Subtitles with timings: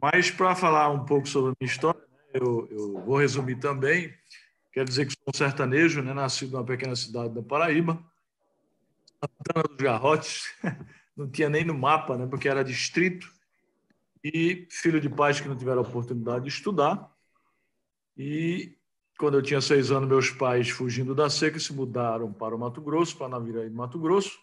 [0.00, 4.14] Mas para falar um pouco sobre a minha história, né, eu, eu, vou resumir também.
[4.72, 8.02] Quero dizer que sou um sertanejo, né, nascido numa pequena cidade da Paraíba,
[9.20, 10.44] Santana dos Garrotes,
[11.16, 13.30] não tinha nem no mapa, né, porque era distrito,
[14.22, 17.10] e filho de pais que não tiveram oportunidade de estudar.
[18.16, 18.76] E
[19.18, 22.80] quando eu tinha seis anos, meus pais, fugindo da seca, se mudaram para o Mato
[22.80, 24.38] Grosso, para Naviraí do Mato Grosso,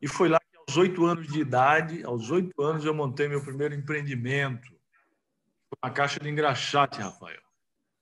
[0.00, 3.42] e foi lá que, aos oito anos de idade, aos oito anos, eu montei meu
[3.42, 4.71] primeiro empreendimento,
[5.82, 7.40] uma caixa de engraxate, Rafael.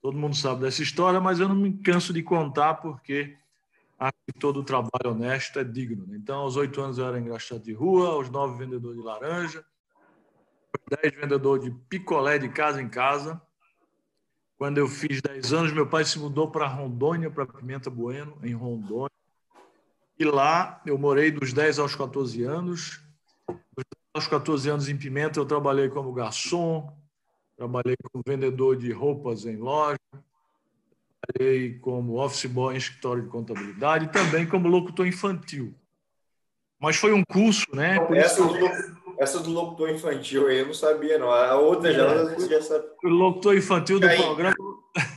[0.01, 3.37] Todo mundo sabe dessa história, mas eu não me canso de contar porque
[3.99, 6.07] acho que todo trabalho honesto é digno.
[6.07, 6.17] Né?
[6.17, 9.63] Então, aos oito anos eu era engraxate de rua, aos nove vendedor de laranja,
[10.73, 13.39] aos dez vendedor de picolé de casa em casa.
[14.57, 18.53] Quando eu fiz dez anos, meu pai se mudou para Rondônia, para Pimenta Bueno, em
[18.53, 19.11] Rondônia.
[20.17, 23.01] E lá eu morei dos 10 aos 14 anos.
[23.47, 26.95] Dos 10 aos 14 anos em Pimenta eu trabalhei como garçom,
[27.61, 29.99] trabalhei como vendedor de roupas em loja,
[31.21, 35.71] trabalhei como office boy em escritório de contabilidade e também como locutor infantil.
[36.79, 37.97] Mas foi um curso, né?
[38.15, 38.57] essa, do,
[39.19, 41.29] essa do locutor infantil aí eu não sabia, não.
[41.31, 42.87] A outra já, é, já sabe.
[43.03, 44.55] O locutor infantil do aí, programa.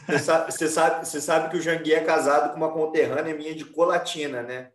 [0.06, 3.55] Você sabe, você, sabe, você sabe que o Jangui é casado com uma conterrânea minha
[3.55, 4.70] de Colatina, né?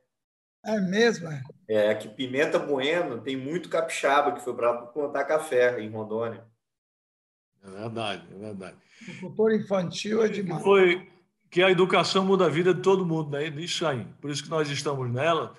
[0.65, 1.29] É mesmo?
[1.67, 6.49] É, que Pimenta Bueno tem muito capixaba que foi para plantar café em Rondônia.
[7.63, 8.77] É verdade, é verdade.
[9.07, 10.63] O cultor infantil é demais.
[10.63, 11.07] Foi
[11.49, 13.47] que a educação muda a vida de todo mundo, né?
[13.47, 14.05] Isso aí.
[14.21, 15.55] Por isso que nós estamos nela.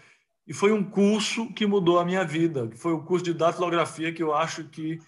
[0.46, 4.12] E foi um curso que mudou a minha vida, que foi o curso de datilografia
[4.12, 4.98] que eu acho que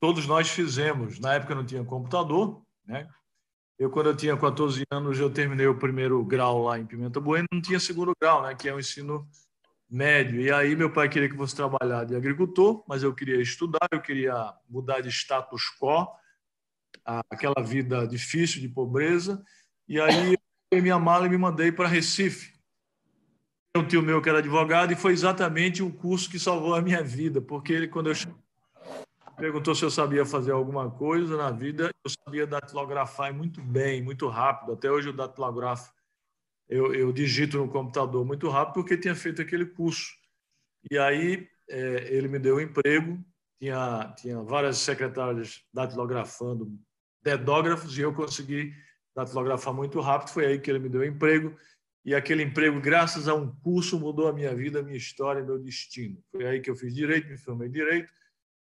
[0.00, 1.18] todos nós fizemos.
[1.18, 3.08] Na época não tinha computador, né?
[3.78, 7.46] Eu, quando eu tinha 14 anos, eu terminei o primeiro grau lá em Pimenta Bueno,
[7.52, 8.54] não tinha segundo grau, né?
[8.54, 9.28] Que é o ensino
[9.88, 10.40] médio.
[10.40, 14.00] E aí meu pai queria que fosse trabalhar de agricultor, mas eu queria estudar, eu
[14.00, 16.06] queria mudar de status quo,
[17.04, 19.42] aquela vida difícil de pobreza.
[19.88, 22.54] E aí eu peguei minha mala e me mandei para Recife.
[23.76, 27.02] Um tio meu que era advogado e foi exatamente o curso que salvou a minha
[27.02, 28.14] vida, porque ele quando eu
[29.36, 34.28] perguntou se eu sabia fazer alguma coisa na vida, eu sabia datilografar muito bem, muito
[34.28, 34.72] rápido.
[34.72, 35.92] Até hoje eu datilografo
[36.68, 40.12] eu, eu digito no computador muito rápido porque tinha feito aquele curso.
[40.90, 43.24] E aí é, ele me deu um emprego,
[43.58, 46.72] tinha, tinha várias secretárias datilografando
[47.22, 48.72] dedógrafos e eu consegui
[49.14, 50.30] datilografar muito rápido.
[50.30, 51.56] Foi aí que ele me deu um emprego.
[52.04, 55.58] E aquele emprego, graças a um curso, mudou a minha vida, a minha história, meu
[55.58, 56.22] destino.
[56.30, 58.12] Foi aí que eu fiz direito, me formei direito.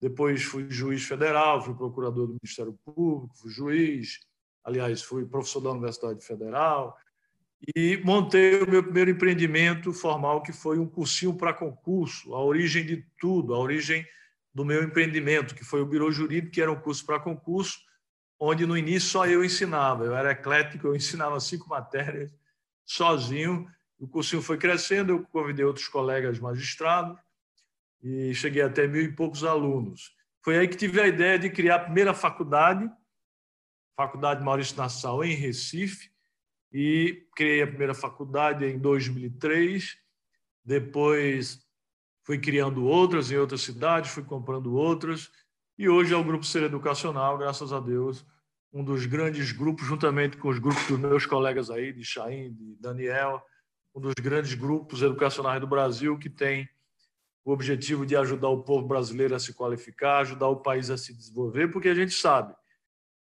[0.02, 4.18] Depois fui juiz federal, fui procurador do Ministério Público, fui juiz,
[4.64, 6.94] aliás, fui professor da Universidade Federal,
[7.76, 12.84] e montei o meu primeiro empreendimento formal, que foi um cursinho para concurso, a origem
[12.84, 14.06] de tudo, a origem
[14.52, 17.78] do meu empreendimento, que foi o Biro Jurídico, que era um curso para concurso,
[18.38, 22.34] onde no início só eu ensinava, eu era eclético, eu ensinava cinco matérias
[22.84, 23.68] sozinho,
[23.98, 27.16] o cursinho foi crescendo, eu convidei outros colegas magistrados
[28.02, 30.12] e cheguei até mil e poucos alunos.
[30.42, 32.90] Foi aí que tive a ideia de criar a primeira faculdade,
[33.96, 36.11] Faculdade Maurício Nassau, em Recife,
[36.72, 39.96] e criei a primeira faculdade em 2003.
[40.64, 41.60] Depois
[42.24, 45.30] fui criando outras em outras cidades, fui comprando outras.
[45.76, 48.24] E hoje é o Grupo Ser Educacional, graças a Deus,
[48.72, 52.76] um dos grandes grupos, juntamente com os grupos dos meus colegas aí, de Chaim, de
[52.76, 53.42] Daniel,
[53.94, 56.68] um dos grandes grupos educacionais do Brasil que tem
[57.44, 61.12] o objetivo de ajudar o povo brasileiro a se qualificar, ajudar o país a se
[61.12, 62.54] desenvolver, porque a gente sabe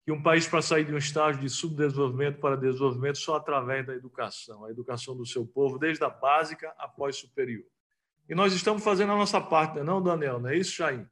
[0.03, 3.93] que um país para sair de um estágio de subdesenvolvimento para desenvolvimento só através da
[3.93, 7.65] educação, a educação do seu povo, desde a básica após superior.
[8.27, 10.39] E nós estamos fazendo a nossa parte, não, é não Daniel?
[10.39, 11.07] Não é isso, Jair?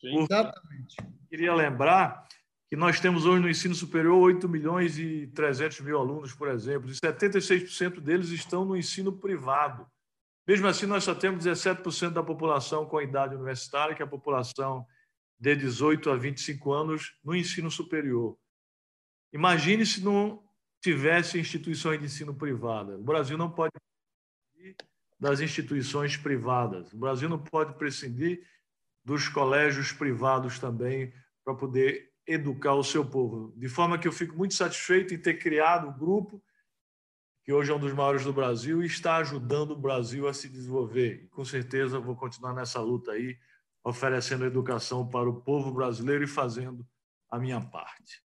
[0.00, 0.96] Sim, exatamente.
[1.28, 2.26] Queria lembrar
[2.68, 6.90] que nós temos hoje no ensino superior 8 milhões e 300 mil alunos, por exemplo,
[6.90, 9.86] e 76% deles estão no ensino privado.
[10.46, 14.08] Mesmo assim, nós só temos 17% da população com a idade universitária, que é a
[14.08, 14.86] população
[15.38, 18.38] de 18 a 25 anos no ensino superior.
[19.32, 20.42] Imagine se não
[20.82, 22.96] tivesse instituições de ensino privada.
[22.98, 24.76] O Brasil não pode prescindir
[25.18, 26.92] das instituições privadas.
[26.92, 28.46] O Brasil não pode prescindir
[29.04, 31.12] dos colégios privados também
[31.44, 33.52] para poder educar o seu povo.
[33.56, 36.42] De forma que eu fico muito satisfeito em ter criado um grupo
[37.44, 40.48] que hoje é um dos maiores do Brasil e está ajudando o Brasil a se
[40.48, 41.24] desenvolver.
[41.24, 43.36] E, com certeza vou continuar nessa luta aí
[43.84, 46.86] oferecendo educação para o povo brasileiro e fazendo
[47.30, 48.22] a minha parte.